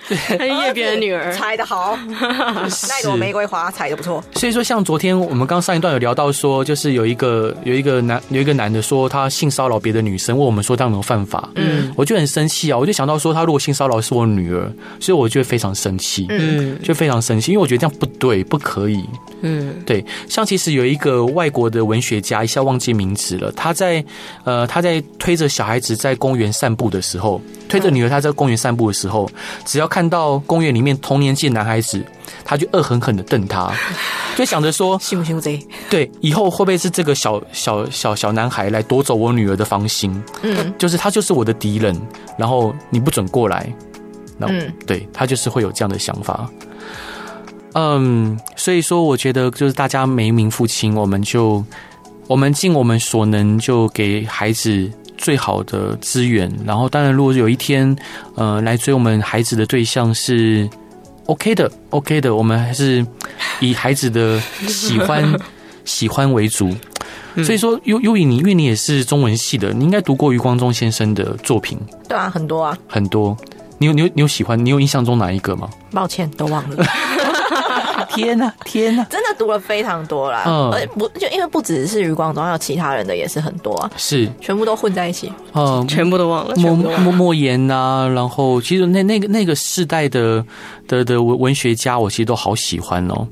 [0.38, 4.24] 他耶别人女儿，采的好，那朵玫瑰花采的不错。
[4.34, 11.48] 所以说，像昨天我们刚上一段有聊到说，就是有一个有一个男有一个男的说他性骚扰别的女生，问我们说这样能犯法？
[11.56, 16.21] 嗯，我就很生气啊，我就想到说他如果性骚扰是我女儿，所以我就会非常生气。
[16.28, 19.04] 嗯，就非常生气，因为我觉得这样不对，不可以。
[19.40, 20.04] 嗯，对。
[20.28, 23.50] 像其实有一个外国的文学家，一下忘记名字了。
[23.52, 24.04] 他在
[24.44, 29.28] 呃，他在推着小孩子在公园散步的时候，推着女儿他在公园散步的时候，
[29.64, 32.04] 只要看到公园里面同年纪的男孩子，
[32.44, 33.72] 他就恶狠狠的瞪他，
[34.36, 35.58] 就想着说，信不信贼？
[35.90, 40.22] 对，以后会不会是这个小小小小男孩来夺走我女儿的芳心？
[40.42, 42.00] 嗯，就是他就是我的敌人，
[42.38, 43.72] 然后你不准过来。
[44.40, 46.48] 嗯，对，他就是会有这样的想法。
[47.74, 51.64] 嗯，所以说，我觉得就是大家每一名父亲，我们就
[52.26, 56.52] 我们尽我们所能，就给孩子最好的资源。
[56.66, 57.96] 然后，当然，如果有一天，
[58.34, 60.68] 呃，来追我们孩子的对象是
[61.26, 63.06] OK 的，OK 的，我们还是
[63.60, 65.24] 以孩子的喜欢
[65.86, 66.74] 喜欢为主。
[67.36, 71.78] 所以说，优优以你，因为你也是中文系的，你应该读过余光中先生的作品。
[72.06, 73.34] 对啊，很多啊，很多。
[73.82, 74.64] 你有你有你有喜欢？
[74.64, 75.68] 你有印象中哪一个吗？
[75.90, 76.84] 抱歉，都忘了。
[78.14, 80.44] 天呐，天呐，真的读了非常多啦。
[80.46, 83.90] 嗯，不就因为不只是余光中，还有其他人的也是很多啊。
[83.96, 85.32] 是，全部都混在一起。
[85.54, 86.54] 嗯，全部都忘了。
[86.56, 90.44] 莫莫莫言呐，然后其实那那个那个世代的
[90.86, 93.26] 的的文文学家，我其实都好喜欢哦。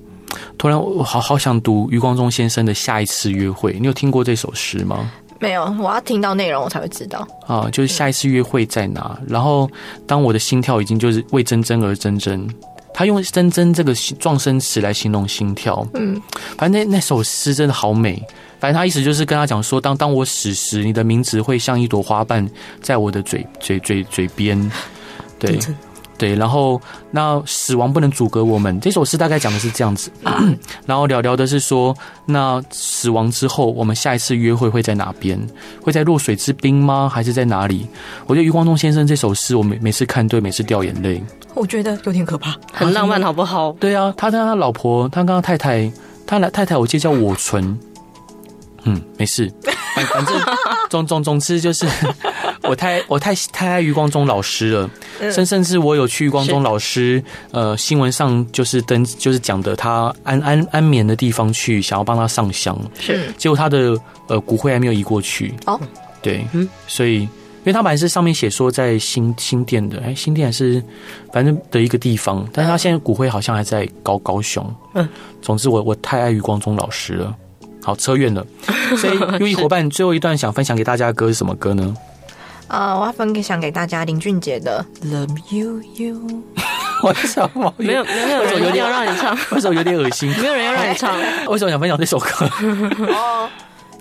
[0.59, 3.73] 突然，我好好想读余光中先生的《下一次约会》。
[3.79, 5.11] 你有听过这首诗吗？
[5.41, 7.27] 没有，我要听到内容我才会知道。
[7.47, 9.19] 啊，就是下一次约会在哪？
[9.27, 9.69] 然后，
[10.07, 12.47] 当我的心跳已经就是为真真而真真。
[12.93, 15.87] 他用“真真”这个状声词来形容心跳。
[15.95, 16.21] 嗯，
[16.59, 18.23] 反正那那首诗真的好美。
[18.59, 22.47] 反正他意思就是跟他讲说，当当我死时，你的名字会像一朵花瓣
[22.83, 24.71] 在我的嘴嘴嘴嘴边。
[25.39, 25.59] 对。
[26.21, 26.79] 对，然后
[27.11, 28.79] 那死亡不能阻隔我们。
[28.79, 30.11] 这首诗大概讲的是这样子，
[30.85, 31.97] 然后聊聊的是说，
[32.27, 35.41] 那死亡之后，我们下一次约会会在哪边？
[35.81, 37.11] 会在弱水之滨吗？
[37.11, 37.87] 还是在哪里？
[38.27, 41.23] 我觉得余光中先生这首诗，我每每次看对每次掉眼泪。
[41.55, 43.73] 我觉得有点可怕，很浪漫，好不好？
[43.81, 45.91] 对啊，他跟他老婆，他跟他太太，
[46.27, 47.79] 他来太太，我记得叫我纯。
[48.85, 49.51] 嗯，没事，
[50.13, 50.35] 反正
[50.89, 51.87] 总总总之就是。
[52.65, 54.91] 我太我太太爱余光中老师了，
[55.33, 57.21] 甚甚至我有去余光中老师
[57.53, 63.33] 呃新闻上就是登就是讲的他安安安眠的地方去，想要帮他上香，是。
[63.39, 63.99] 结果他的
[64.29, 65.81] 呃骨灰还没有移过去哦，
[66.23, 67.29] 对，嗯，所以因
[67.65, 70.81] 为他本来是上面写说在新新店的，哎，新店还是
[71.33, 75.09] 反正的一个地方，但是他现在骨灰好像还在高高雄，嗯，
[75.41, 77.35] 总之我我太爱余光中老师了，
[77.83, 78.45] 好扯远了，
[78.99, 81.95] 所以优异伙伴最后一段想分享给大家的歌是什么歌呢？
[82.69, 86.15] 啊、呃，我要分享给大家林俊杰的《Love You You》。
[87.03, 87.73] 为什么？
[87.79, 89.37] 没有没有人有点要让你唱？
[89.51, 90.31] 为什么有点恶心？
[90.41, 91.17] 没有人要让你唱？
[91.49, 92.29] 为什么想分享这首歌？
[93.09, 93.49] 哦，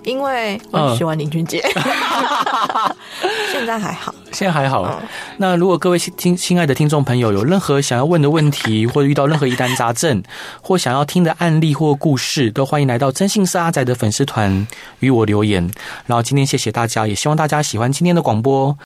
[0.04, 1.60] 因为我喜欢林俊杰。
[1.74, 2.94] 嗯、
[3.52, 4.14] 现在还好。
[4.32, 4.82] 现在还好。
[4.84, 10.22] 嗯、那如果各位听亲爱的听众朋友有任何想要问的问题，或者遇到任何疑难杂症，
[10.62, 14.66] 或想要听的案例或故事，都欢迎来到真性是阿仔的粉丝团
[15.00, 15.68] 与我留言。
[16.06, 18.76] 然后今天谢谢大家，也希望大家喜欢今天的广播。